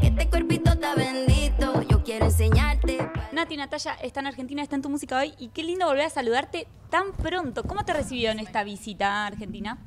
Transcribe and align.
que 0.00 0.06
este 0.06 0.28
cuerpito 0.28 0.70
está 0.70 0.94
bendito. 0.94 1.82
Yo 1.88 2.04
quiero 2.04 2.26
enseñarte. 2.26 3.10
Nati 3.32 3.56
Natalia 3.56 3.94
está 4.02 4.20
en 4.20 4.28
Argentina, 4.28 4.62
está 4.62 4.76
en 4.76 4.82
tu 4.82 4.88
música 4.88 5.18
hoy 5.18 5.34
y 5.36 5.48
qué 5.48 5.64
lindo 5.64 5.86
volver 5.86 6.04
a 6.04 6.10
saludarte 6.10 6.68
tan 6.90 7.12
pronto. 7.12 7.64
¿Cómo 7.64 7.84
te 7.84 7.92
recibió 7.92 8.30
en 8.30 8.38
esta 8.38 8.62
visita 8.62 9.24
a 9.24 9.26
Argentina? 9.26 9.78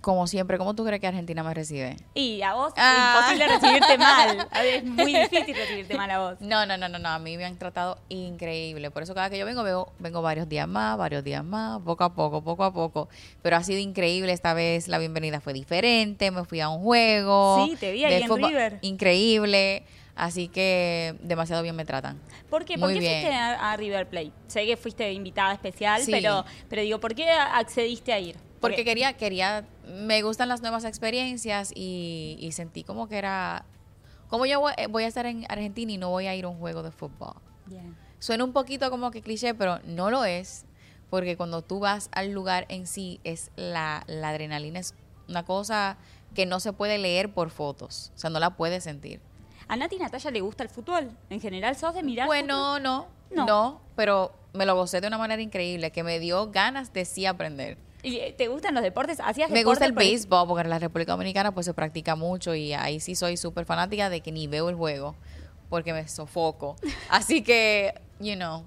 Como 0.00 0.26
siempre, 0.26 0.56
¿cómo 0.56 0.74
tú 0.74 0.82
crees 0.86 0.98
que 0.98 1.06
Argentina 1.08 1.42
me 1.42 1.52
recibe? 1.52 1.96
Y 2.14 2.40
a 2.40 2.54
vos 2.54 2.72
Ah. 2.76 3.16
imposible 3.18 3.48
recibirte 3.48 3.98
mal. 3.98 4.48
Es 4.64 4.82
muy 4.84 5.12
difícil 5.12 5.54
recibirte 5.54 5.94
mal 5.94 6.10
a 6.10 6.18
vos. 6.20 6.40
No, 6.40 6.64
no, 6.64 6.78
no, 6.78 6.88
no, 6.88 6.98
no, 6.98 7.08
a 7.10 7.18
mí 7.18 7.36
me 7.36 7.44
han 7.44 7.58
tratado 7.58 7.98
increíble. 8.08 8.90
Por 8.90 9.02
eso 9.02 9.14
cada 9.14 9.28
que 9.28 9.36
yo 9.38 9.44
vengo, 9.44 9.62
vengo, 9.62 9.92
vengo 9.98 10.22
varios 10.22 10.48
días 10.48 10.66
más, 10.66 10.96
varios 10.96 11.22
días 11.22 11.44
más, 11.44 11.80
poco 11.82 12.04
a 12.04 12.14
poco, 12.14 12.42
poco 12.42 12.64
a 12.64 12.72
poco. 12.72 13.08
Pero 13.42 13.56
ha 13.58 13.62
sido 13.62 13.78
increíble 13.78 14.32
esta 14.32 14.54
vez, 14.54 14.88
la 14.88 14.96
bienvenida 14.96 15.40
fue 15.40 15.52
diferente, 15.52 16.30
me 16.30 16.44
fui 16.44 16.60
a 16.60 16.70
un 16.70 16.82
juego. 16.82 17.66
Sí, 17.68 17.76
te 17.76 17.92
vi 17.92 18.04
ahí 18.06 18.22
en 18.22 18.34
River. 18.36 18.78
Increíble, 18.80 19.82
así 20.16 20.48
que 20.48 21.14
demasiado 21.20 21.62
bien 21.62 21.76
me 21.76 21.84
tratan. 21.84 22.18
¿Por 22.48 22.64
qué? 22.64 22.78
¿Por 22.78 22.90
qué 22.92 23.00
bien. 23.00 23.20
fuiste 23.20 23.34
a, 23.36 23.72
a 23.72 23.76
River 23.76 24.08
Plate? 24.08 24.32
Sé 24.46 24.64
que 24.64 24.78
fuiste 24.78 25.12
invitada 25.12 25.52
especial, 25.52 26.00
Sí. 26.00 26.10
pero, 26.10 26.46
pero 26.70 26.80
digo, 26.80 26.98
¿por 27.00 27.14
qué 27.14 27.28
accediste 27.30 28.14
a 28.14 28.18
ir? 28.18 28.36
Porque 28.60 28.84
quería, 28.84 29.14
quería, 29.14 29.64
me 29.90 30.22
gustan 30.22 30.48
las 30.48 30.60
nuevas 30.62 30.84
experiencias 30.84 31.72
y, 31.74 32.36
y 32.40 32.52
sentí 32.52 32.84
como 32.84 33.08
que 33.08 33.18
era, 33.18 33.64
como 34.28 34.46
yo 34.46 34.60
voy, 34.60 34.72
voy 34.90 35.04
a 35.04 35.08
estar 35.08 35.26
en 35.26 35.44
Argentina 35.48 35.92
y 35.92 35.98
no 35.98 36.10
voy 36.10 36.26
a 36.26 36.34
ir 36.34 36.44
a 36.44 36.48
un 36.48 36.58
juego 36.58 36.82
de 36.82 36.90
fútbol. 36.90 37.34
Suena 38.18 38.44
un 38.44 38.52
poquito 38.52 38.90
como 38.90 39.10
que 39.10 39.22
cliché, 39.22 39.54
pero 39.54 39.80
no 39.84 40.10
lo 40.10 40.24
es, 40.24 40.64
porque 41.08 41.36
cuando 41.36 41.62
tú 41.62 41.78
vas 41.80 42.08
al 42.12 42.32
lugar 42.32 42.66
en 42.68 42.86
sí, 42.86 43.18
es 43.24 43.50
la, 43.56 44.04
la 44.06 44.28
adrenalina 44.28 44.78
es 44.78 44.94
una 45.28 45.44
cosa 45.44 45.96
que 46.34 46.44
no 46.46 46.60
se 46.60 46.72
puede 46.72 46.98
leer 46.98 47.32
por 47.32 47.50
fotos, 47.50 48.12
o 48.14 48.18
sea, 48.18 48.30
no 48.30 48.38
la 48.38 48.50
puedes 48.56 48.84
sentir. 48.84 49.20
¿A 49.68 49.76
Nati 49.76 49.96
Natalia 49.98 50.30
le 50.32 50.40
gusta 50.40 50.62
el 50.64 50.68
fútbol? 50.68 51.16
En 51.30 51.40
general, 51.40 51.76
¿sos 51.76 51.94
de 51.94 52.02
mirar 52.02 52.26
Bueno, 52.26 52.56
fútbol? 52.76 52.82
no, 52.82 53.06
No. 53.30 53.46
no, 53.46 53.80
pero 53.96 54.32
me 54.52 54.66
lo 54.66 54.74
gocé 54.74 55.00
de 55.00 55.06
una 55.06 55.16
manera 55.18 55.40
increíble, 55.40 55.90
que 55.92 56.02
me 56.02 56.18
dio 56.18 56.50
ganas 56.50 56.92
de 56.92 57.04
sí 57.04 57.24
aprender. 57.24 57.78
¿Y 58.02 58.16
eh, 58.16 58.34
¿Te 58.36 58.48
gustan 58.48 58.74
los 58.74 58.82
deportes? 58.82 59.18
¿Hacías 59.22 59.50
Me 59.50 59.64
gusta 59.64 59.84
el 59.84 59.92
por- 59.94 60.02
béisbol, 60.02 60.46
porque 60.48 60.62
en 60.62 60.70
la 60.70 60.78
República 60.78 61.12
Dominicana 61.12 61.52
pues 61.52 61.66
se 61.66 61.74
practica 61.74 62.16
mucho 62.16 62.54
y 62.54 62.72
ahí 62.72 63.00
sí 63.00 63.14
soy 63.14 63.36
súper 63.36 63.64
fanática 63.66 64.08
de 64.10 64.20
que 64.20 64.32
ni 64.32 64.46
veo 64.46 64.68
el 64.68 64.74
juego, 64.76 65.16
porque 65.68 65.92
me 65.92 66.08
sofoco. 66.08 66.76
Así 67.10 67.42
que, 67.42 67.94
you 68.18 68.34
know, 68.36 68.64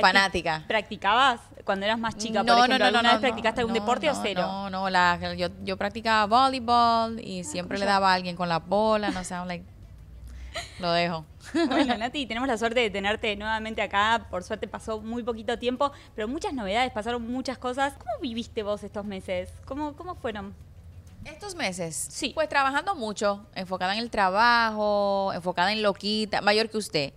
fanática. 0.00 0.64
¿Practicabas 0.66 1.40
cuando 1.64 1.84
eras 1.86 1.98
más 1.98 2.16
chica? 2.16 2.42
por 2.42 2.58
ejemplo, 2.58 2.86
¿Alguna 2.86 3.12
vez 3.12 3.20
practicaste 3.20 3.60
algún 3.60 3.74
no, 3.74 3.80
deporte 3.80 4.08
o 4.10 4.14
no, 4.14 4.20
cero? 4.22 4.42
No, 4.42 4.70
no, 4.70 4.90
la, 4.90 5.34
yo, 5.34 5.48
yo 5.62 5.76
practicaba 5.76 6.26
voleibol 6.26 7.20
y 7.20 7.44
siempre 7.44 7.78
le 7.78 7.84
daba 7.84 8.12
a 8.12 8.14
alguien 8.14 8.36
con 8.36 8.48
la 8.48 8.58
bola, 8.58 9.10
no 9.10 9.22
sé, 9.24 9.34
like, 9.46 9.64
lo 10.78 10.92
dejo. 10.92 11.24
Bueno, 11.68 11.96
Nati, 11.98 12.26
tenemos 12.26 12.48
la 12.48 12.56
suerte 12.58 12.80
de 12.80 12.90
tenerte 12.90 13.34
nuevamente 13.36 13.82
acá. 13.82 14.26
Por 14.30 14.42
suerte 14.42 14.68
pasó 14.68 15.00
muy 15.00 15.22
poquito 15.22 15.58
tiempo, 15.58 15.92
pero 16.14 16.28
muchas 16.28 16.52
novedades, 16.54 16.92
pasaron 16.92 17.26
muchas 17.30 17.58
cosas. 17.58 17.94
¿Cómo 17.94 18.10
viviste 18.20 18.62
vos 18.62 18.82
estos 18.82 19.04
meses? 19.04 19.50
¿Cómo, 19.64 19.94
cómo 19.94 20.14
fueron? 20.14 20.54
Estos 21.24 21.54
meses, 21.54 21.94
Sí. 22.10 22.32
pues 22.34 22.48
trabajando 22.48 22.96
mucho, 22.96 23.46
enfocada 23.54 23.92
en 23.94 24.00
el 24.00 24.10
trabajo, 24.10 25.32
enfocada 25.32 25.72
en 25.72 25.82
loquita, 25.82 26.40
mayor 26.40 26.68
que 26.68 26.78
usted. 26.78 27.12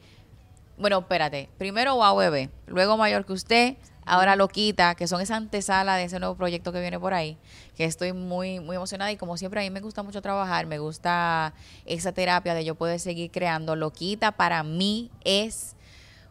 Bueno, 0.78 1.00
espérate, 1.00 1.50
primero 1.58 1.96
Wow 1.96 2.18
Bebé, 2.18 2.50
luego 2.68 2.98
mayor 2.98 3.26
que 3.26 3.34
usted, 3.34 3.78
ahora 4.06 4.36
loquita, 4.36 4.96
que 4.96 5.08
son 5.08 5.22
esa 5.22 5.36
antesala 5.36 5.96
de 5.96 6.06
ese 6.06 6.20
nuevo 6.20 6.36
proyecto 6.36 6.72
que 6.72 6.80
viene 6.80 7.00
por 7.00 7.14
ahí, 7.14 7.38
que 7.76 7.86
estoy 7.86 8.14
muy 8.14 8.60
muy 8.60 8.76
emocionada 8.76 9.12
y 9.12 9.18
como 9.18 9.38
siempre 9.38 9.62
a 9.62 9.64
mí 9.64 9.70
me 9.70 9.82
gusta 9.82 10.04
mucho 10.04 10.22
trabajar, 10.22 10.68
me 10.68 10.80
gusta 10.80 11.54
esa 11.86 12.12
terapia 12.12 12.54
de 12.54 12.64
yo 12.64 12.76
poder 12.76 13.00
seguir 13.00 13.32
creando. 13.32 13.76
Loquita 13.76 14.32
para 14.32 14.64
mí 14.64 15.12
es 15.24 15.76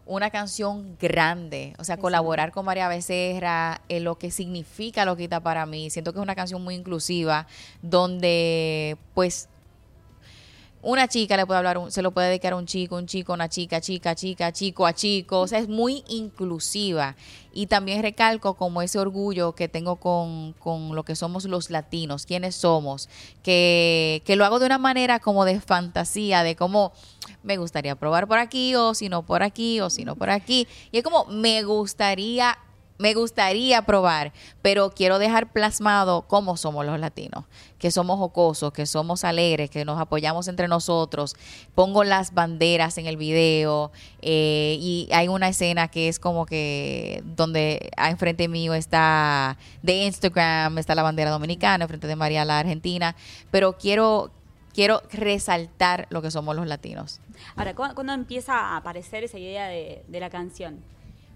una 0.06 0.30
canción 0.30 0.96
grande, 1.00 1.74
o 1.78 1.84
sea, 1.84 1.96
colaborar 1.96 2.52
con 2.52 2.66
María 2.66 2.88
Becerra, 2.88 3.80
en 3.88 4.04
lo 4.04 4.18
que 4.18 4.30
significa 4.30 5.04
Loquita 5.04 5.40
para 5.40 5.64
mí, 5.66 5.90
siento 5.90 6.12
que 6.12 6.18
es 6.18 6.22
una 6.22 6.34
canción 6.34 6.62
muy 6.62 6.74
inclusiva, 6.74 7.46
donde 7.82 8.98
pues 9.14 9.48
una 10.84 11.08
chica 11.08 11.36
le 11.36 11.46
puede 11.46 11.58
hablar, 11.58 11.78
un- 11.78 11.90
se 11.90 12.02
lo 12.02 12.10
puede 12.12 12.28
dedicar 12.28 12.52
a 12.52 12.56
un 12.56 12.66
chico, 12.66 12.96
un 12.96 13.06
chico, 13.06 13.32
una 13.32 13.48
chica, 13.48 13.80
chica, 13.80 14.14
chica, 14.14 14.52
chico 14.52 14.86
a 14.86 14.92
chico, 14.92 15.40
o 15.40 15.46
sea, 15.48 15.58
es 15.58 15.68
muy 15.68 16.04
inclusiva. 16.08 17.16
Y 17.52 17.66
también 17.66 18.02
recalco 18.02 18.54
como 18.54 18.82
ese 18.82 18.98
orgullo 18.98 19.54
que 19.54 19.68
tengo 19.68 19.96
con, 19.96 20.52
con 20.54 20.94
lo 20.94 21.02
que 21.04 21.16
somos 21.16 21.44
los 21.44 21.70
latinos, 21.70 22.26
quiénes 22.26 22.54
somos, 22.56 23.08
que, 23.42 24.22
que 24.24 24.36
lo 24.36 24.44
hago 24.44 24.58
de 24.58 24.66
una 24.66 24.78
manera 24.78 25.20
como 25.20 25.44
de 25.44 25.60
fantasía, 25.60 26.42
de 26.42 26.56
cómo 26.56 26.92
me 27.42 27.56
gustaría 27.56 27.94
probar 27.94 28.26
por 28.26 28.38
aquí, 28.38 28.74
o 28.74 28.94
si 28.94 29.08
no 29.08 29.22
por 29.22 29.42
aquí, 29.42 29.80
o 29.80 29.90
si 29.90 30.04
no 30.04 30.16
por 30.16 30.30
aquí. 30.30 30.66
Y 30.92 30.98
es 30.98 31.04
como 31.04 31.24
me 31.26 31.62
gustaría 31.62 32.58
me 33.04 33.12
gustaría 33.12 33.82
probar, 33.82 34.32
pero 34.62 34.88
quiero 34.90 35.18
dejar 35.18 35.52
plasmado 35.52 36.22
cómo 36.26 36.56
somos 36.56 36.86
los 36.86 36.98
latinos, 36.98 37.44
que 37.78 37.90
somos 37.90 38.18
jocosos, 38.18 38.72
que 38.72 38.86
somos 38.86 39.24
alegres, 39.24 39.68
que 39.68 39.84
nos 39.84 40.00
apoyamos 40.00 40.48
entre 40.48 40.68
nosotros. 40.68 41.36
Pongo 41.74 42.02
las 42.02 42.32
banderas 42.32 42.96
en 42.96 43.04
el 43.06 43.18
video 43.18 43.92
eh, 44.22 44.78
y 44.80 45.06
hay 45.12 45.28
una 45.28 45.48
escena 45.50 45.88
que 45.88 46.08
es 46.08 46.18
como 46.18 46.46
que 46.46 47.22
donde 47.36 47.90
ah, 47.98 48.08
enfrente 48.08 48.48
mío 48.48 48.72
está 48.72 49.58
de 49.82 50.04
Instagram, 50.06 50.78
está 50.78 50.94
la 50.94 51.02
bandera 51.02 51.30
dominicana, 51.30 51.84
enfrente 51.84 52.06
de 52.06 52.16
María 52.16 52.46
la 52.46 52.58
Argentina, 52.58 53.14
pero 53.50 53.76
quiero 53.76 54.30
quiero 54.72 55.02
resaltar 55.12 56.06
lo 56.08 56.22
que 56.22 56.30
somos 56.30 56.56
los 56.56 56.66
latinos. 56.66 57.20
Ahora, 57.54 57.74
¿cu- 57.74 57.94
¿cuándo 57.94 58.14
empieza 58.14 58.54
a 58.58 58.76
aparecer 58.78 59.24
esa 59.24 59.38
idea 59.38 59.66
de, 59.68 60.02
de 60.08 60.20
la 60.20 60.30
canción? 60.30 60.80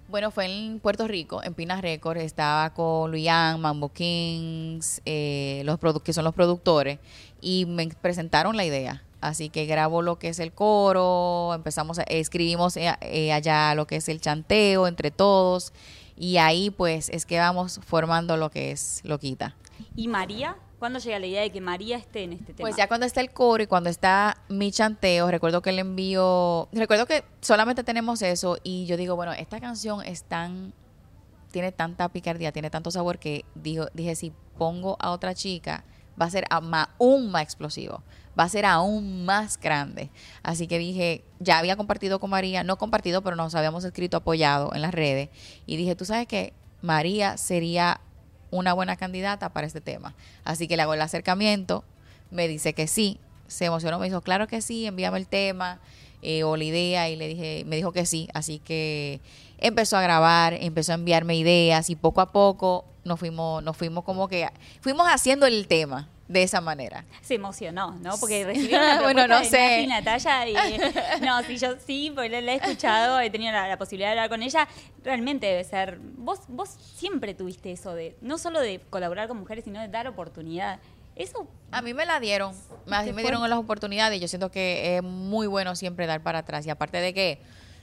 Bueno, 0.09 0.31
fue 0.31 0.47
en 0.47 0.81
Puerto 0.81 1.07
Rico, 1.07 1.43
en 1.43 1.53
Pinas 1.53 1.83
Records, 1.83 2.23
estaba 2.23 2.73
con 2.73 3.11
Luian, 3.11 3.61
Mambo 3.61 3.93
Kings, 3.93 5.03
eh, 5.05 5.61
los 5.67 5.79
que 6.03 6.15
son 6.15 6.25
los 6.25 6.33
productores, 6.33 6.99
y 7.43 7.67
me 7.67 7.87
presentaron 7.89 8.57
la 8.57 8.65
idea. 8.65 9.03
Así 9.21 9.51
que 9.51 9.67
grabo 9.67 10.01
lo 10.01 10.19
que 10.19 10.29
es 10.29 10.39
el 10.39 10.53
coro, 10.53 11.53
empezamos, 11.53 11.99
a, 11.99 12.05
escribimos 12.05 12.79
eh, 12.79 12.91
eh, 13.03 13.35
allá 13.35 13.75
lo 13.75 13.87
que 13.87 13.97
es 13.97 14.09
el 14.09 14.19
chanteo 14.19 14.87
entre 14.87 15.11
todos, 15.11 15.75
y 16.19 16.39
ahí 16.39 16.71
pues 16.71 17.09
es 17.11 17.25
que 17.25 17.39
vamos 17.39 17.81
formando 17.85 18.37
lo 18.37 18.51
que 18.51 18.73
es 18.73 19.01
Loquita. 19.05 19.57
¿Y 19.95 20.09
María? 20.09 20.57
¿Cuándo 20.79 21.01
llega 21.01 21.19
la 21.19 21.27
idea 21.27 21.43
de 21.43 21.51
que 21.51 21.61
María 21.61 21.97
esté 21.97 22.23
en 22.23 22.33
este 22.33 22.55
tema? 22.55 22.69
Pues 22.69 22.77
ya 22.77 22.87
cuando 22.87 23.05
está 23.05 23.21
el 23.21 23.31
coro 23.31 23.63
y 23.63 23.67
cuando 23.67 23.91
está 23.91 24.39
mi 24.49 24.71
chanteo, 24.71 25.31
recuerdo 25.31 25.61
que 25.61 25.73
le 25.73 25.81
envío, 25.81 26.69
recuerdo 26.73 27.07
que 27.07 27.25
solamente 27.41 27.83
tenemos 27.83 28.23
eso 28.23 28.59
y 28.63 28.87
yo 28.87 28.97
digo, 28.97 29.17
bueno, 29.17 29.33
esta 29.33 29.61
canción 29.61 30.05
es 30.05 30.23
tan, 30.23 30.73
tiene 31.51 31.73
tanta 31.73 32.09
picardía, 32.09 32.53
tiene 32.53 32.71
tanto 32.71 32.91
sabor 32.93 33.19
que 33.19 33.45
dijo, 33.57 33.87
dije, 33.93 34.15
si 34.15 34.33
pongo 34.57 34.97
a 35.01 35.11
otra 35.11 35.35
chica, 35.35 35.85
va 36.21 36.27
a 36.27 36.31
ser 36.31 36.45
aún 36.51 37.31
más 37.31 37.43
explosivo, 37.43 38.03
va 38.39 38.45
a 38.45 38.49
ser 38.49 38.67
aún 38.67 39.25
más 39.25 39.59
grande. 39.59 40.11
Así 40.43 40.67
que 40.67 40.79
dije, 40.79 41.25
ya 41.41 41.59
había 41.59 41.77
compartido 41.77 42.21
con 42.21 42.31
María, 42.31 42.63
no 42.63 42.79
compartido, 42.79 43.23
pero 43.23 43.37
nos 43.37 43.55
habíamos 43.55 43.85
escrito 43.85 44.19
apoyado 44.19 44.73
en 44.75 44.83
las 44.83 44.95
redes 44.95 45.31
y 45.67 45.77
dije, 45.77 45.97
tú 45.97 46.05
sabes 46.05 46.27
que 46.27 46.53
María 46.81 47.37
sería 47.37 48.01
una 48.51 48.73
buena 48.73 48.97
candidata 48.97 49.53
para 49.53 49.67
este 49.67 49.81
tema. 49.81 50.15
Así 50.45 50.69
que 50.69 50.77
le 50.77 50.83
hago 50.83 50.95
el 50.95 51.03
acercamiento, 51.03 51.85
me 52.31 52.47
dice 52.47 52.75
que 52.75 52.87
sí, 52.87 53.19
se 53.47 53.65
emocionó, 53.65 53.99
me 53.99 54.07
dijo, 54.07 54.21
claro 54.21 54.47
que 54.47 54.61
sí, 54.61 54.87
envíame 54.87 55.19
el 55.19 55.27
tema 55.27 55.81
eh, 56.23 56.45
o 56.45 56.57
la 56.57 56.65
idea 56.65 57.09
y 57.09 57.17
le 57.17 57.29
dije, 57.29 57.65
me 57.67 57.77
dijo 57.77 57.93
que 57.93 58.07
sí, 58.07 58.29
así 58.35 58.59
que 58.59 59.21
empezó 59.59 59.97
a 59.97 60.03
grabar, 60.03 60.55
empezó 60.55 60.93
a 60.93 60.95
enviarme 60.97 61.37
ideas 61.37 61.91
y 61.91 61.97
poco 61.97 62.21
a 62.21 62.31
poco 62.31 62.85
nos 63.05 63.19
fuimos, 63.19 63.63
nos 63.63 63.77
fuimos 63.77 64.05
como 64.05 64.29
que, 64.29 64.49
fuimos 64.81 65.07
haciendo 65.09 65.47
el 65.47 65.67
tema 65.67 66.09
de 66.29 66.43
esa 66.43 66.61
manera. 66.61 67.05
Se 67.23 67.35
emocionó, 67.35 67.93
¿no? 68.01 68.17
Porque 68.19 68.45
recibió 68.45 68.77
una 68.83 69.03
Bueno, 69.03 69.27
no 69.27 69.39
de 69.41 69.47
sé. 69.47 69.87
Nati 69.87 70.05
Natalia 70.05 70.69
y... 70.69 70.79
No, 71.25 71.43
sí, 71.43 71.57
yo 71.57 71.77
sí, 71.85 72.13
porque 72.15 72.29
la, 72.29 72.41
la 72.43 72.53
he 72.53 72.57
escuchado, 72.57 73.19
he 73.21 73.31
tenido 73.31 73.53
la, 73.53 73.67
la 73.67 73.79
posibilidad 73.79 74.09
de 74.09 74.13
hablar 74.13 74.29
con 74.29 74.43
ella. 74.43 74.69
Realmente 75.03 75.47
debe 75.47 75.65
ser... 75.65 75.99
Vos, 76.01 76.41
vos 76.49 76.69
siempre 76.69 77.35
tuviste 77.35 77.73
eso 77.73 77.95
de... 77.95 78.17
No 78.21 78.39
solo 78.39 78.61
de 78.61 78.81
colaborar 78.91 79.27
con 79.27 79.39
mujeres, 79.39 79.65
sino 79.65 79.81
de 79.81 79.89
dar 79.89 80.07
oportunidad. 80.07 80.79
Eso... 81.17 81.49
A 81.73 81.83
mí 81.83 81.95
me 81.95 82.07
la 82.07 82.21
dieron, 82.21 82.55
¿Te 82.85 83.13
me 83.13 83.23
dieron 83.23 83.49
las 83.49 83.59
oportunidades 83.59 84.19
y 84.19 84.21
yo 84.21 84.29
siento 84.29 84.51
que 84.51 84.97
es 84.97 85.03
muy 85.03 85.47
bueno 85.47 85.75
siempre 85.77 86.07
dar 86.07 86.23
para 86.23 86.41
atrás. 86.41 86.67
Y 86.67 86.71
aparte 86.71 86.99
de 86.99 87.13
que 87.15 87.41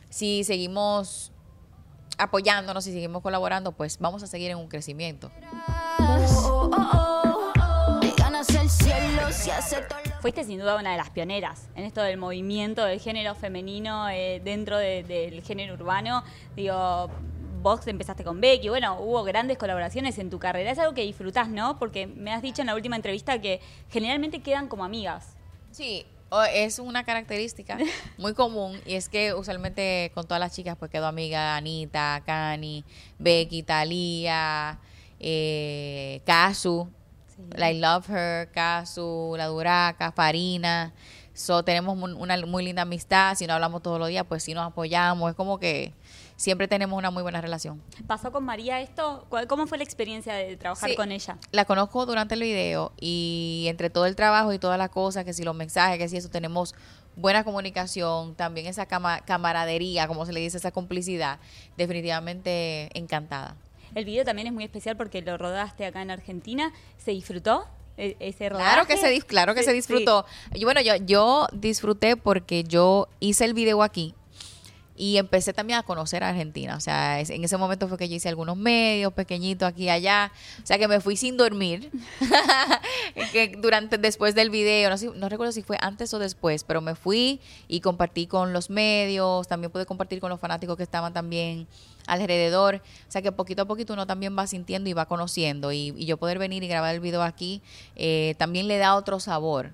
si 0.10 0.44
seguimos 0.44 1.32
apoyándonos 2.18 2.88
y 2.88 2.94
seguimos 2.94 3.22
colaborando, 3.22 3.72
pues 3.72 3.98
vamos 4.00 4.24
a 4.24 4.28
seguir 4.28 4.52
en 4.52 4.58
un 4.58 4.68
crecimiento. 4.68 5.32
Fuiste 10.22 10.44
sin 10.44 10.60
duda 10.60 10.76
una 10.76 10.92
de 10.92 10.98
las 10.98 11.10
pioneras 11.10 11.68
en 11.76 11.84
esto 11.84 12.02
del 12.02 12.18
movimiento 12.18 12.84
del 12.86 13.00
género 13.00 13.34
femenino 13.36 14.08
eh, 14.10 14.40
dentro 14.44 14.78
de- 14.78 15.04
del 15.04 15.42
género 15.42 15.74
urbano. 15.74 16.24
Digo, 16.56 17.10
vos 17.62 17.86
empezaste 17.88 18.24
con 18.24 18.40
Becky, 18.40 18.70
bueno, 18.70 19.00
hubo 19.00 19.24
grandes 19.24 19.58
colaboraciones 19.58 20.18
en 20.20 20.30
tu 20.30 20.38
carrera. 20.38 20.70
Es 20.72 20.78
algo 20.80 20.94
que 20.94 21.02
disfrutás, 21.02 21.50
¿no? 21.50 21.80
Porque 21.80 22.06
me 22.08 22.32
has 22.34 22.42
dicho 22.44 22.62
en 22.62 22.68
la 22.68 22.76
última 22.76 22.96
entrevista 22.96 23.40
que 23.42 23.62
generalmente 23.90 24.42
quedan 24.42 24.68
como 24.68 24.84
amigas. 24.86 25.36
Sí, 25.72 26.06
es 26.54 26.78
una 26.80 27.04
característica 27.04 27.78
muy 28.18 28.34
común 28.36 28.80
y 28.86 28.94
es 28.96 29.10
que 29.10 29.34
usualmente 29.34 30.12
con 30.14 30.26
todas 30.26 30.40
las 30.40 30.54
chicas 30.56 30.76
pues 30.78 30.92
quedo 30.92 31.08
amiga 31.08 31.56
Anita, 31.56 32.22
Cani, 32.26 32.84
Becky, 33.20 33.64
Talía, 33.64 34.78
eh, 35.20 36.22
Kazu, 36.26 36.90
Sí. 37.38 37.44
la 37.58 37.72
I 37.72 37.80
Love 37.80 38.10
Her, 38.10 38.52
Kazu, 38.52 39.36
La 39.38 39.48
Duraca, 39.48 40.12
Farina. 40.12 40.94
So, 41.34 41.64
tenemos 41.64 41.98
una 42.02 42.38
muy 42.46 42.64
linda 42.64 42.84
amistad, 42.84 43.36
si 43.36 43.46
no 43.46 43.54
hablamos 43.54 43.82
todos 43.84 44.00
los 44.00 44.08
días 44.08 44.24
pues 44.26 44.42
sí 44.42 44.54
nos 44.54 44.66
apoyamos, 44.68 45.30
es 45.32 45.36
como 45.36 45.60
que 45.60 45.92
siempre 46.38 46.70
tenemos 46.70 46.98
una 46.98 47.12
muy 47.12 47.24
buena 47.24 47.42
relación. 47.42 47.82
¿Pasó 48.08 48.32
con 48.32 48.46
María 48.46 48.80
esto? 48.80 49.26
¿Cuál- 49.28 49.46
¿Cómo 49.48 49.68
fue 49.68 49.78
la 49.78 49.84
experiencia 49.84 50.34
de 50.34 50.56
trabajar 50.56 50.90
Sí. 50.92 50.96
con 50.96 51.12
ella? 51.12 51.38
La 51.52 51.66
conozco 51.66 52.06
durante 52.06 52.36
el 52.36 52.42
video 52.42 52.94
y 53.02 53.66
entre 53.68 53.90
todo 53.90 54.06
el 54.06 54.16
trabajo 54.16 54.54
y 54.54 54.60
todas 54.60 54.78
las 54.78 54.90
cosas, 54.92 55.26
que 55.26 55.34
si 55.34 55.44
los 55.44 55.56
mensajes, 55.56 55.98
que 55.98 56.08
si 56.08 56.16
eso, 56.16 56.30
tenemos 56.30 56.74
buena 57.18 57.44
comunicación, 57.44 58.36
también 58.36 58.68
esa 58.68 58.86
cama- 58.86 59.20
camaradería, 59.26 60.08
como 60.08 60.26
se 60.26 60.32
le 60.32 60.40
dice, 60.40 60.56
esa 60.56 60.72
complicidad, 60.72 61.40
definitivamente 61.76 62.90
encantada. 62.98 63.56
El 63.96 64.06
video 64.06 64.24
también 64.26 64.48
es 64.48 64.54
muy 64.54 64.64
especial 64.64 64.96
porque 64.98 65.22
lo 65.22 65.38
rodaste 65.38 65.86
acá 65.86 66.02
en 66.02 66.12
Argentina. 66.12 66.72
¿Se 66.98 67.12
disfrutó 67.12 67.66
e- 67.98 68.16
ese? 68.20 68.50
Claro 68.50 68.86
que 68.86 68.98
se, 68.98 69.08
dis- 69.12 69.24
claro 69.26 69.54
que 69.56 69.62
Sí, 69.62 69.68
se 69.68 69.74
disfrutó. 69.74 70.26
Y 70.54 70.64
bueno, 70.66 70.82
yo, 70.82 70.96
yo 70.98 71.48
disfruté 71.54 72.18
porque 72.18 72.64
yo 72.64 73.08
hice 73.20 73.46
el 73.46 73.54
video 73.54 73.82
aquí 73.82 74.14
y 74.98 75.18
empecé 75.18 75.52
también 75.52 75.80
a 75.80 75.84
conocer 75.84 76.24
a 76.24 76.30
Argentina. 76.30 76.76
O 76.76 76.80
sea, 76.80 77.20
en 77.20 77.44
ese 77.44 77.58
momento 77.58 77.88
fue 77.90 77.98
que 77.98 78.08
yo 78.08 78.16
hice 78.16 78.30
algunos 78.30 78.56
medios 78.56 79.12
pequeñitos 79.12 79.68
aquí 79.68 79.84
y 79.84 79.90
allá. 79.90 80.32
O 80.64 80.66
sea, 80.66 80.78
que 80.78 80.88
me 80.88 81.02
fui 81.02 81.18
sin 81.18 81.36
dormir. 81.36 81.92
durante, 83.58 83.98
después 83.98 84.36
del 84.36 84.50
video, 84.50 84.96
no 85.16 85.28
recuerdo 85.28 85.52
si 85.52 85.64
fue 85.64 85.78
antes 85.82 86.14
o 86.14 86.20
después, 86.20 86.64
pero 86.64 86.80
me 86.80 86.96
fui 86.96 87.42
y 87.68 87.82
compartí 87.82 88.26
con 88.26 88.54
los 88.54 88.70
medios. 88.70 89.48
También 89.50 89.70
pude 89.70 89.86
compartir 89.86 90.22
con 90.22 90.30
los 90.30 90.40
fanáticos 90.40 90.78
que 90.78 90.84
estaban 90.84 91.12
también 91.12 91.68
alrededor. 92.08 92.76
O 92.76 93.12
sea 93.12 93.22
que 93.22 93.34
poquito 93.34 93.64
a 93.64 93.66
poquito 93.66 93.94
uno 93.94 94.08
también 94.08 94.38
va 94.38 94.48
sintiendo 94.48 94.90
y 94.90 94.94
va 94.94 95.08
conociendo. 95.08 95.74
Y, 95.74 95.94
y 95.98 96.06
yo 96.06 96.16
poder 96.16 96.40
venir 96.40 96.64
y 96.64 96.70
grabar 96.70 96.96
el 96.96 97.02
video 97.02 97.22
aquí 97.22 97.62
eh, 97.98 98.36
también 98.38 98.70
le 98.70 98.78
da 98.78 98.96
otro 98.96 99.20
sabor. 99.20 99.72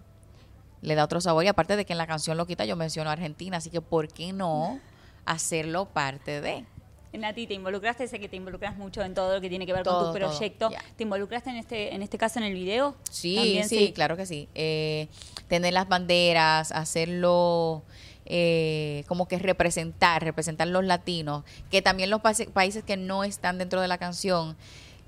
Le 0.81 0.95
da 0.95 1.03
otro 1.03 1.21
sabor. 1.21 1.43
Y 1.43 1.47
aparte 1.47 1.75
de 1.75 1.85
que 1.85 1.93
en 1.93 1.99
la 1.99 2.07
canción 2.07 2.37
Loquita 2.37 2.65
yo 2.65 2.75
menciono 2.75 3.11
a 3.11 3.13
Argentina. 3.13 3.57
Así 3.57 3.69
que, 3.69 3.81
¿por 3.81 4.07
qué 4.07 4.33
no 4.33 4.79
hacerlo 5.25 5.85
parte 5.85 6.41
de? 6.41 6.65
Nati, 7.13 7.45
te 7.45 7.53
involucraste, 7.53 8.07
sé 8.07 8.19
que 8.21 8.29
te 8.29 8.37
involucras 8.37 8.77
mucho 8.77 9.01
en 9.01 9.13
todo 9.13 9.35
lo 9.35 9.41
que 9.41 9.49
tiene 9.49 9.65
que 9.65 9.73
ver 9.73 9.83
con 9.83 9.93
tu 9.93 9.99
todo, 9.99 10.13
proyecto. 10.13 10.69
¿Te 10.95 11.03
involucraste 11.03 11.49
en 11.49 11.57
este, 11.57 11.93
en 11.93 12.01
este 12.01 12.17
caso 12.17 12.39
en 12.39 12.45
el 12.45 12.53
video? 12.53 12.95
Sí, 13.09 13.35
También, 13.35 13.67
sí, 13.67 13.91
claro 13.93 14.15
que 14.15 14.25
sí. 14.25 14.47
Eh, 14.55 15.09
tener 15.49 15.73
las 15.73 15.89
banderas, 15.89 16.71
hacerlo 16.71 17.83
eh, 18.25 19.03
como 19.07 19.27
que 19.27 19.37
representar, 19.39 20.23
representar 20.23 20.69
los 20.69 20.85
latinos, 20.85 21.43
que 21.69 21.81
también 21.81 22.09
los 22.09 22.21
países- 22.21 22.47
países 22.49 22.81
que 22.85 22.95
no 22.95 23.25
están 23.25 23.57
dentro 23.57 23.81
de 23.81 23.89
la 23.89 23.97
canción, 23.97 24.55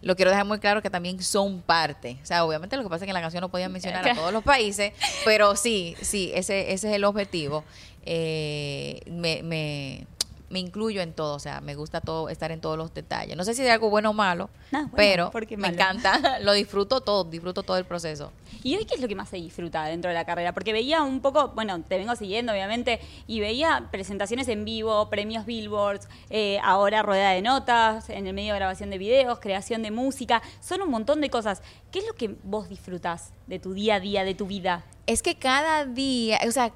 lo 0.01 0.17
quiero 0.17 0.29
dejar 0.31 0.45
muy 0.45 0.59
claro 0.59 0.81
que 0.81 0.89
también 0.89 1.23
son 1.23 1.61
parte. 1.61 2.17
O 2.21 2.25
sea, 2.25 2.43
obviamente 2.43 2.75
lo 2.75 2.83
que 2.83 2.89
pasa 2.89 3.05
es 3.05 3.07
que 3.07 3.11
en 3.11 3.15
la 3.15 3.21
canción 3.21 3.39
no 3.39 3.47
podían 3.47 3.71
mencionar 3.71 4.05
a 4.09 4.13
todos 4.13 4.33
los 4.33 4.43
países, 4.43 4.91
pero 5.23 5.55
sí, 5.55 5.95
sí, 6.01 6.31
ese, 6.35 6.73
ese 6.73 6.89
es 6.89 6.95
el 6.95 7.05
objetivo. 7.05 7.63
Eh, 8.05 9.01
me, 9.09 9.43
me, 9.43 10.07
me 10.53 10.59
incluyo 10.59 11.01
en 11.01 11.13
todo, 11.13 11.35
o 11.35 11.39
sea, 11.39 11.61
me 11.61 11.73
gusta 11.73 11.99
todo 11.99 12.29
estar 12.29 12.51
en 12.51 12.61
todos 12.61 12.77
los 12.77 12.93
detalles. 12.93 13.35
No 13.35 13.43
sé 13.43 13.55
si 13.55 13.63
es 13.63 13.71
algo 13.71 13.89
bueno 13.89 14.11
o 14.11 14.13
malo, 14.13 14.51
No, 14.71 14.81
bueno, 14.81 14.93
pero 14.95 15.31
¿por 15.31 15.47
qué 15.47 15.57
me 15.57 15.67
encanta, 15.67 16.37
lo 16.41 16.53
disfruto 16.53 17.01
todo, 17.01 17.23
disfruto 17.23 17.63
todo 17.63 17.77
el 17.77 17.85
proceso. 17.85 18.31
¿Y 18.61 18.75
hoy 18.75 18.85
qué 18.85 18.93
es 18.93 19.01
lo 19.01 19.07
que 19.07 19.15
más 19.15 19.29
se 19.29 19.37
disfruta 19.37 19.83
dentro 19.85 20.09
de 20.09 20.13
la 20.13 20.25
carrera? 20.25 20.53
Porque 20.53 20.71
veía 20.71 21.01
un 21.01 21.21
poco, 21.21 21.49
bueno, 21.55 21.81
te 21.81 21.97
vengo 21.97 22.15
siguiendo 22.15 22.51
obviamente, 22.51 22.99
y 23.25 23.39
veía 23.39 23.87
presentaciones 23.91 24.47
en 24.47 24.63
vivo, 24.63 25.09
premios 25.09 25.47
Billboards, 25.47 26.07
eh, 26.29 26.59
ahora 26.63 27.01
rueda 27.01 27.31
de 27.31 27.41
notas, 27.41 28.11
en 28.11 28.27
el 28.27 28.33
medio 28.35 28.53
de 28.53 28.59
grabación 28.59 28.91
de 28.91 28.99
videos, 28.99 29.39
creación 29.39 29.81
de 29.81 29.89
música, 29.89 30.43
son 30.61 30.83
un 30.83 30.91
montón 30.91 31.19
de 31.19 31.31
cosas. 31.31 31.63
¿Qué 31.91 31.97
es 31.97 32.05
lo 32.05 32.13
que 32.13 32.35
vos 32.43 32.69
disfrutás 32.69 33.33
de 33.47 33.57
tu 33.57 33.73
día 33.73 33.95
a 33.95 33.99
día, 33.99 34.23
de 34.23 34.35
tu 34.35 34.45
vida? 34.45 34.85
Es 35.07 35.23
que 35.23 35.35
cada 35.35 35.85
día, 35.85 36.39
o 36.47 36.51
sea, 36.51 36.71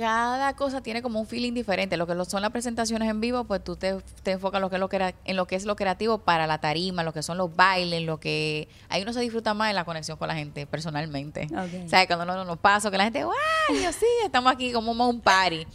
cada 0.00 0.56
cosa 0.56 0.80
tiene 0.80 1.02
como 1.02 1.20
un 1.20 1.26
feeling 1.26 1.52
diferente. 1.52 1.98
Lo 1.98 2.06
que 2.06 2.14
son 2.24 2.40
las 2.40 2.50
presentaciones 2.50 3.10
en 3.10 3.20
vivo, 3.20 3.44
pues 3.44 3.62
tú 3.62 3.76
te, 3.76 3.98
te 4.22 4.30
enfocas 4.32 4.56
en 4.56 4.62
lo 4.62 4.70
que 4.70 4.76
es 4.76 4.80
lo, 4.80 5.12
en 5.26 5.36
lo 5.36 5.46
que 5.46 5.56
es 5.56 5.66
lo 5.66 5.76
creativo 5.76 6.16
para 6.16 6.46
la 6.46 6.58
tarima, 6.58 7.02
lo 7.02 7.12
que 7.12 7.22
son 7.22 7.36
los 7.36 7.54
bailes, 7.54 8.02
lo 8.04 8.18
que 8.18 8.66
ahí 8.88 9.02
uno 9.02 9.12
se 9.12 9.20
disfruta 9.20 9.52
más 9.52 9.68
en 9.68 9.76
la 9.76 9.84
conexión 9.84 10.16
con 10.16 10.28
la 10.28 10.34
gente 10.34 10.66
personalmente. 10.66 11.48
Ok. 11.52 11.84
O 11.84 11.88
sea, 11.90 12.06
cuando 12.06 12.24
uno 12.24 12.46
nos 12.46 12.58
pasa, 12.58 12.90
que 12.90 12.96
la 12.96 13.04
gente, 13.04 13.24
¡guay! 13.24 13.82
Yo 13.82 13.92
sí, 13.92 14.06
estamos 14.24 14.50
aquí 14.50 14.72
como 14.72 14.92
un 15.06 15.20
party. 15.20 15.66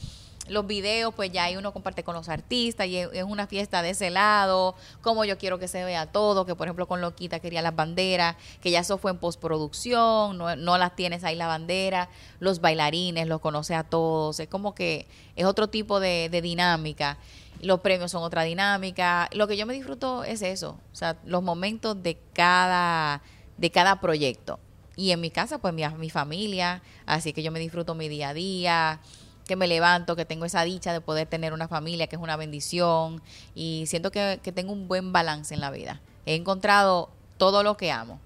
Los 0.47 0.67
videos, 0.67 1.13
pues 1.15 1.31
ya 1.31 1.45
ahí 1.45 1.57
uno 1.57 1.73
comparte 1.73 2.03
con 2.03 2.13
los 2.13 2.29
artistas 2.29 2.85
y 2.87 2.97
es, 2.97 3.23
una 3.23 3.47
fiesta 3.47 3.81
de 3.81 3.91
ese 3.91 4.11
lado, 4.11 4.75
como 5.01 5.25
yo 5.25 5.37
quiero 5.37 5.57
que 5.57 5.67
se 5.67 5.83
vea 5.83 6.05
todo, 6.05 6.45
que 6.45 6.55
por 6.55 6.67
ejemplo 6.67 6.87
con 6.87 7.01
Loquita 7.01 7.39
quería 7.39 7.63
las 7.63 7.75
banderas, 7.75 8.35
que 8.61 8.69
ya 8.69 8.79
eso 8.79 8.97
fue 8.99 9.11
en 9.11 9.17
postproducción, 9.17 10.37
no, 10.37 10.55
no 10.55 10.77
las 10.77 10.95
tienes 10.95 11.23
ahí 11.23 11.35
la 11.35 11.47
bandera, 11.47 12.09
los 12.39 12.61
bailarines, 12.61 13.27
los 13.27 13.41
conoce 13.41 13.73
a 13.73 13.83
todos, 13.83 14.39
es 14.39 14.47
como 14.47 14.75
que 14.75 15.07
es 15.35 15.45
otro 15.45 15.69
tipo 15.69 15.99
de, 15.99 16.29
de 16.29 16.41
dinámica. 16.41 17.17
Los 17.61 17.79
premios 17.79 18.11
son 18.11 18.21
otra 18.21 18.43
dinámica. 18.43 19.29
Lo 19.33 19.47
que 19.47 19.57
yo 19.57 19.65
me 19.65 19.73
disfruto 19.73 20.23
es 20.23 20.41
eso, 20.41 20.79
o 20.91 20.95
sea, 20.95 21.17
los 21.25 21.41
momentos 21.41 22.01
de 22.03 22.17
cada, 22.33 23.21
de 23.57 23.71
cada 23.71 23.99
proyecto. 23.99 24.59
Y 24.95 25.11
en 25.11 25.21
mi 25.21 25.29
casa, 25.29 25.57
pues 25.57 25.73
mi, 25.73 25.87
mi 25.97 26.09
familia, 26.09 26.81
así 27.05 27.33
que 27.33 27.43
yo 27.43 27.51
me 27.51 27.59
disfruto 27.59 27.95
mi 27.95 28.07
día 28.07 28.29
a 28.29 28.33
día, 28.33 29.01
que 29.47 29.55
me 29.55 29.67
levanto, 29.67 30.15
que 30.15 30.25
tengo 30.25 30.45
esa 30.45 30.63
dicha 30.63 30.93
de 30.93 31.01
poder 31.01 31.27
tener 31.27 31.53
una 31.53 31.67
familia, 31.67 32.07
que 32.07 32.15
es 32.15 32.21
una 32.21 32.35
bendición, 32.35 33.21
y 33.53 33.85
siento 33.87 34.11
que, 34.11 34.39
que 34.43 34.51
tengo 34.51 34.73
un 34.73 34.87
buen 34.87 35.13
balance 35.13 35.53
en 35.53 35.61
la 35.61 35.71
vida. 35.71 36.01
He 36.25 36.35
encontrado 36.35 37.09
todo 37.37 37.63
lo 37.63 37.77
que 37.77 37.91
amo. 37.91 38.19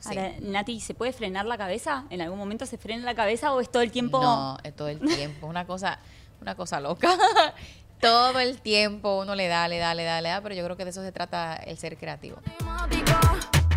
Sí. 0.00 0.10
Ahora, 0.10 0.32
Nati, 0.40 0.80
¿se 0.80 0.94
puede 0.94 1.12
frenar 1.12 1.46
la 1.46 1.56
cabeza? 1.56 2.04
¿En 2.10 2.20
algún 2.20 2.38
momento 2.38 2.66
se 2.66 2.78
frena 2.78 3.04
la 3.04 3.14
cabeza 3.14 3.52
o 3.52 3.60
es 3.60 3.70
todo 3.70 3.82
el 3.82 3.90
tiempo? 3.90 4.20
No, 4.20 4.58
es 4.62 4.74
todo 4.74 4.88
el 4.88 5.00
tiempo, 5.00 5.46
una 5.46 5.66
cosa, 5.66 5.98
una 6.40 6.54
cosa 6.54 6.80
loca. 6.80 7.16
todo 8.00 8.38
el 8.40 8.60
tiempo 8.60 9.20
uno 9.20 9.34
le 9.34 9.48
da, 9.48 9.68
le 9.68 9.78
da, 9.78 9.94
le 9.94 10.04
da, 10.04 10.20
le 10.20 10.28
da, 10.28 10.40
pero 10.42 10.54
yo 10.54 10.64
creo 10.64 10.76
que 10.76 10.84
de 10.84 10.90
eso 10.90 11.02
se 11.02 11.12
trata 11.12 11.56
el 11.56 11.78
ser 11.78 11.96
creativo. 11.96 12.38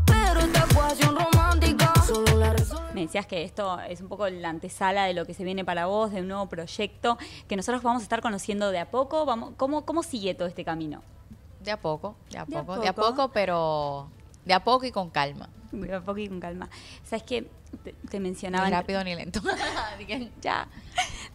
Pero 0.05 0.39
Me 2.99 3.05
decías 3.05 3.25
que 3.25 3.43
esto 3.45 3.79
es 3.79 4.01
un 4.01 4.09
poco 4.09 4.27
la 4.27 4.49
antesala 4.49 5.05
de 5.05 5.13
lo 5.13 5.25
que 5.25 5.33
se 5.33 5.45
viene 5.45 5.63
para 5.63 5.85
vos, 5.85 6.11
de 6.11 6.19
un 6.19 6.27
nuevo 6.27 6.49
proyecto, 6.49 7.17
que 7.47 7.55
nosotros 7.55 7.81
vamos 7.81 8.01
a 8.01 8.03
estar 8.03 8.21
conociendo 8.21 8.71
de 8.71 8.79
a 8.79 8.91
poco. 8.91 9.25
Vamos, 9.25 9.53
¿cómo, 9.55 9.85
¿Cómo 9.85 10.03
sigue 10.03 10.35
todo 10.35 10.49
este 10.49 10.65
camino? 10.65 11.01
De 11.63 11.71
a 11.71 11.77
poco, 11.79 12.17
de 12.29 12.39
a 12.39 12.43
De 12.45 12.57
a 12.57 12.63
poco, 12.65 12.81
de 12.81 12.87
a 12.89 12.93
poco. 12.93 13.29
pero 13.29 14.09
de 14.43 14.53
a 14.53 14.61
poco 14.65 14.85
y 14.85 14.91
con 14.91 15.09
calma. 15.11 15.47
De 15.71 15.93
a 15.95 16.01
poco 16.01 16.17
y 16.17 16.27
con 16.27 16.41
calma. 16.41 16.67
¿Sabes 17.05 17.23
qué? 17.23 17.49
Te, 17.85 17.93
te 17.93 18.17
Ni 18.19 18.23
mencionaba... 18.25 18.65
entre- 18.65 18.81
rápido 18.81 19.01
ni 19.05 19.15
lento. 19.15 19.39
Ya. 20.41 20.67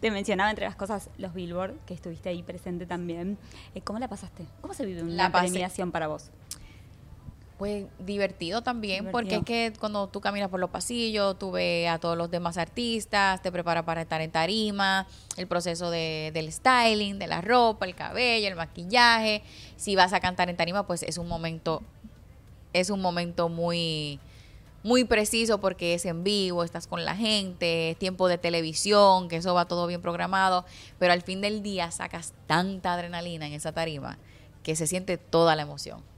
Te 0.01 0.11
mencionaba 0.11 0.51
entre 0.51 0.67
las 0.67 0.77
cosas 0.77 1.09
los 1.17 1.33
Billboard, 1.33 1.77
que 1.87 1.95
estuviste 1.95 2.29
ahí 2.29 2.43
presente 2.43 2.85
también. 2.85 3.39
Eh, 3.75 3.81
¿Cómo 3.81 3.99
la 3.99 4.09
pasaste? 4.09 4.45
¿Cómo 4.61 4.75
se 4.75 4.85
vive 4.85 5.03
una 5.03 5.15
La 5.15 5.33
premiación 5.33 5.93
para 5.93 6.09
vos? 6.09 6.31
Pues 7.59 7.87
divertido 8.01 8.63
también, 8.63 9.11
porque 9.13 9.37
es 9.37 9.45
que 9.45 9.73
cuando 9.79 10.09
tú 10.09 10.21
caminas 10.21 10.49
por 10.49 10.59
los 10.59 10.71
pasillos, 10.71 11.39
tú 11.39 11.53
ves 11.53 11.89
a 11.89 11.99
todos 11.99 12.19
los 12.19 12.29
demás 12.29 12.59
artistas, 12.59 13.41
te 13.43 13.53
preparas 13.53 13.85
para 13.85 14.03
estar 14.03 14.21
en 14.21 14.33
tarima, 14.33 15.07
el 15.37 15.47
proceso 15.47 15.89
de, 15.91 16.33
del 16.35 16.51
styling, 16.51 17.21
de 17.21 17.29
la 17.29 17.41
ropa, 17.43 17.87
el 17.87 17.95
cabello, 17.95 18.49
el 18.49 18.57
maquillaje. 18.57 19.43
Si 19.77 19.95
vas 19.95 20.13
a 20.13 20.19
cantar 20.19 20.51
en 20.51 20.57
tarima, 20.57 20.85
pues 20.85 21.05
es 21.05 21.17
un 21.17 21.29
momento, 21.29 21.81
es 22.73 22.91
un 22.91 23.01
momento 23.01 23.49
muy, 23.49 24.19
muy 24.83 25.05
preciso 25.05 25.59
porque 25.59 25.95
es 25.95 26.05
en 26.07 26.25
vivo, 26.25 26.65
estás 26.65 26.89
con 26.89 27.05
la 27.05 27.15
gente, 27.15 27.91
es 27.91 27.97
tiempo 27.97 28.27
de 28.27 28.37
televisión, 28.37 29.29
que 29.29 29.37
eso 29.37 29.55
va 29.55 29.67
todo 29.67 29.87
bien 29.87 30.03
programado, 30.03 30.65
pero 30.99 31.13
al 31.13 31.23
fin 31.23 31.41
del 31.41 31.63
día 31.63 31.93
sacas 31.93 32.35
tanta 32.49 32.95
adrenalina 32.95 33.47
en 33.47 33.53
esa 33.53 33.71
tarima 33.71 34.19
que 34.65 34.75
se 34.75 34.89
siente 34.89 35.19
toda 35.19 35.55
la 35.55 35.63
emoción. 35.63 36.14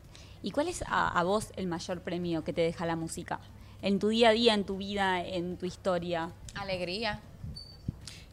¿Y 0.47 0.53
cuál 0.53 0.69
es 0.69 0.85
a, 0.87 1.09
a 1.09 1.25
vos 1.25 1.49
el 1.57 1.67
mayor 1.67 2.03
premio 2.03 2.45
que 2.45 2.53
te 2.53 2.61
deja 2.61 2.87
la 2.87 2.95
música? 2.95 3.41
En 3.83 3.99
tu 3.99 4.11
día 4.11 4.29
a 4.29 4.33
día, 4.33 4.55
en 4.55 4.63
tu 4.63 4.77
vida, 4.77 5.21
en 5.21 5.57
tu 5.57 5.67
historia. 5.67 6.31
Alegría. 6.55 7.19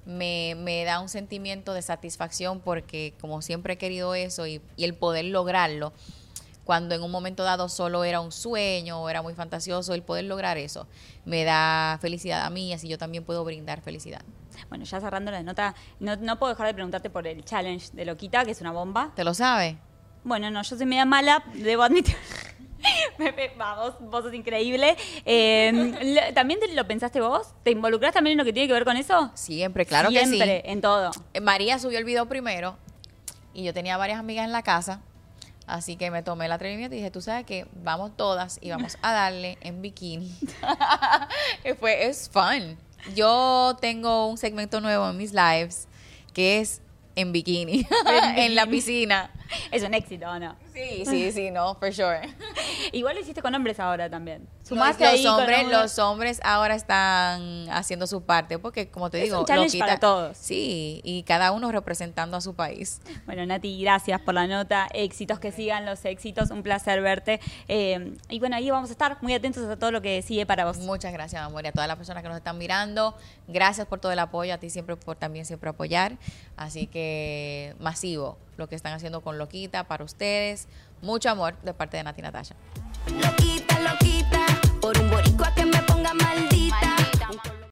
Me, 0.05 0.53
me 0.55 0.84
da 0.84 1.00
un 1.00 1.10
sentimiento 1.10 1.74
de 1.74 1.82
satisfacción 1.82 2.60
porque 2.60 3.15
como 3.20 3.41
siempre 3.41 3.74
he 3.74 3.77
querido 3.79 4.13
eso 4.13 4.46
y, 4.46 4.62
y 4.77 4.84
el 4.84 4.93
poder 4.93 5.25
lograrlo, 5.25 5.91
cuando 6.65 6.93
en 6.93 7.01
un 7.01 7.10
momento 7.10 7.41
dado 7.41 7.67
solo 7.67 8.03
era 8.03 8.22
un 8.22 8.32
sueño 8.32 9.01
o 9.01 9.10
era 9.10 9.24
muy 9.24 9.34
fantasioso, 9.34 9.96
el 9.96 10.03
poder 10.03 10.25
lograr 10.25 10.60
eso 10.60 10.86
me 11.25 11.43
da 11.43 11.98
felicidad 12.00 12.46
a 12.46 12.51
mí, 12.51 12.74
así 12.74 12.88
yo 12.88 13.00
también 13.00 13.24
puedo 13.24 13.43
brindar 13.43 13.82
felicidad. 13.82 14.22
Bueno, 14.70 14.86
ya 14.86 15.01
cerrando 15.01 15.32
la 15.32 15.41
nota, 15.41 15.74
no, 16.00 16.15
no 16.17 16.38
puedo 16.38 16.53
dejar 16.53 16.67
de 16.67 16.75
preguntarte 16.75 17.10
por 17.10 17.25
el 17.25 17.43
challenge 17.43 17.89
de 17.93 18.05
Loquita, 18.05 18.46
que 18.46 18.51
es 18.51 18.62
una 18.62 18.72
bomba. 18.72 19.12
¿Te 19.15 19.24
lo 19.24 19.34
sabe? 19.34 19.79
Bueno, 20.24 20.50
no, 20.51 20.62
yo 20.63 20.77
soy 20.77 20.86
media 20.86 21.06
mala, 21.06 21.44
debo 21.53 21.84
admitir. 21.84 22.15
Vamos, 23.58 23.96
vos 24.00 24.24
sos 24.24 24.34
increíble. 24.34 24.98
Eh, 25.25 26.32
¿También 26.34 26.60
te 26.60 26.74
lo 26.74 26.86
pensaste 26.88 27.22
vos? 27.22 27.53
¿Te 27.63 27.72
involucrás 27.72 28.13
también 28.13 28.34
en 28.34 28.38
lo 28.38 28.46
que 28.46 28.53
tiene 28.53 28.68
que 28.68 28.74
ver 28.74 28.86
con 28.86 28.98
eso? 28.98 29.32
Siempre, 29.36 29.86
claro 29.86 30.10
Siempre, 30.10 30.39
que 30.39 30.62
sí. 30.65 30.72
en 30.72 30.82
todo. 30.82 31.12
Eh, 31.34 31.42
María 31.42 31.80
subió 31.80 31.98
el 31.98 32.03
video 32.06 32.25
primero 32.27 32.77
y 33.53 33.63
yo 33.63 33.74
tenía 33.74 33.98
varias 33.98 34.20
amigas 34.20 34.46
en 34.46 34.51
la 34.51 34.63
casa, 34.63 35.01
así 35.68 35.96
que 35.96 36.12
me 36.12 36.24
tomé 36.24 36.46
el 36.46 36.51
atrevimiento 36.51 36.96
y 36.96 37.00
dije, 37.00 37.12
tú 37.12 37.22
sabes 37.22 37.46
que 37.46 37.68
vamos 37.84 38.15
todas 38.18 38.60
y 38.62 38.70
vamos 38.72 38.98
a 39.01 39.13
darle 39.13 39.58
en 39.62 39.82
bikini. 39.82 40.36
Fue, 41.80 42.08
es 42.08 42.30
fun. 42.30 42.77
Yo 43.15 43.77
tengo 43.80 44.27
un 44.27 44.38
segmento 44.38 44.82
nuevo 44.82 45.10
en 45.10 45.18
mis 45.18 45.34
lives 45.34 45.88
que 46.34 46.60
es 46.60 46.82
en 47.15 47.32
bikini, 47.32 47.86
en 48.36 48.55
la 48.55 48.65
piscina. 48.65 49.29
Es 49.72 49.84
un 49.84 49.93
éxito, 49.93 50.27
¿o 50.27 50.39
no? 50.39 50.55
Sí, 50.74 51.03
sí, 51.05 51.32
sí, 51.32 51.51
no, 51.51 51.75
for 51.75 51.93
sure. 51.93 52.22
Igual 52.91 53.15
lo 53.15 53.22
hiciste 53.22 53.41
con 53.41 53.53
hombres 53.53 53.79
ahora 53.79 54.10
también. 54.10 54.48
Sumaste 54.74 55.03
los 55.03 55.13
ahí 55.13 55.25
hombres, 55.27 55.68
los 55.68 56.00
hombres 56.00 56.39
ahora 56.44 56.75
están 56.75 57.70
haciendo 57.70 58.08
su 58.08 58.24
parte, 58.24 58.60
porque 58.60 58.89
como 58.89 59.10
te 59.10 59.20
Es 59.20 59.25
digo, 59.25 59.39
un 59.42 59.46
challenge 59.46 59.77
loquita- 59.77 59.86
para 59.86 60.00
todos. 60.00 60.38
Sí, 60.38 61.01
y 61.03 61.24
cada 61.24 61.51
uno 61.51 61.72
representando 61.72 62.38
a 62.38 62.42
su 62.42 62.53
país. 62.56 63.01
Bueno, 63.25 63.46
Nati, 63.46 63.82
gracias 63.82 64.20
por 64.22 64.34
la 64.34 64.48
nota. 64.48 64.88
Éxitos 64.94 65.39
que 65.39 65.51
sigan 65.51 65.86
los 65.86 66.03
éxitos. 66.06 66.50
Un 66.51 66.63
placer 66.63 67.01
verte. 67.01 67.39
Eh, 67.68 68.15
y 68.30 68.39
bueno, 68.39 68.56
ahí 68.56 68.70
vamos 68.70 68.89
a 68.89 68.94
estar 68.94 69.18
muy 69.22 69.34
atentos 69.34 69.63
a 69.70 69.75
todo 69.77 69.92
lo 69.92 70.01
que 70.01 70.22
sigue 70.22 70.46
para 70.46 70.65
vos. 70.65 70.77
Muchas 70.80 71.13
gracias, 71.13 71.42
amor, 71.42 71.63
y 71.65 71.68
a 71.68 71.72
todas 71.72 71.88
las 71.88 71.98
personas 71.98 72.24
que 72.24 72.30
nos 72.30 72.38
están 72.38 72.58
mirando. 72.58 73.15
Gracias 73.48 73.88
por 73.88 74.00
todo 74.00 74.12
el 74.12 74.20
apoyo, 74.20 74.53
a 74.53 74.58
ti 74.58 74.70
siempre 74.70 74.96
por 74.96 75.15
también 75.15 75.46
siempre 75.46 75.70
apoyar. 75.70 76.18
Así 76.58 76.88
que 76.88 77.75
masivo 77.80 78.38
lo 78.58 78.68
que 78.70 78.75
están 78.75 78.94
haciendo 78.94 79.22
con 79.22 79.38
Loquita 79.38 79.86
para 79.86 80.03
ustedes. 80.03 80.68
Mucho 81.01 81.30
amor 81.30 81.56
de 81.63 81.74
parte 81.74 81.98
de 81.98 82.03
Nati 82.03 82.22
Natasha 82.22 82.56
por 84.93 85.23